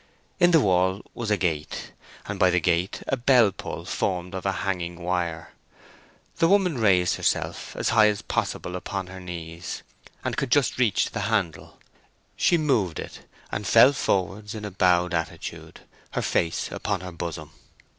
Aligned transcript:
In 0.39 0.49
the 0.49 0.59
wall 0.59 1.03
was 1.13 1.29
a 1.29 1.37
gate, 1.37 1.91
and 2.25 2.39
by 2.39 2.49
the 2.49 2.59
gate 2.59 3.03
a 3.07 3.15
bellpull 3.15 3.85
formed 3.85 4.33
of 4.33 4.47
a 4.47 4.51
hanging 4.65 5.03
wire. 5.03 5.51
The 6.37 6.47
woman 6.47 6.79
raised 6.79 7.17
herself 7.17 7.75
as 7.75 7.89
high 7.89 8.07
as 8.07 8.23
possible 8.23 8.75
upon 8.75 9.05
her 9.05 9.19
knees, 9.19 9.83
and 10.23 10.35
could 10.35 10.49
just 10.49 10.79
reach 10.79 11.11
the 11.11 11.29
handle. 11.29 11.77
She 12.35 12.57
moved 12.57 12.97
it 12.97 13.27
and 13.51 13.67
fell 13.67 13.93
forwards 13.93 14.55
in 14.55 14.65
a 14.65 14.71
bowed 14.71 15.13
attitude, 15.13 15.81
her 16.13 16.23
face 16.23 16.71
upon 16.71 17.01
her 17.01 17.11
bosom. 17.11 17.51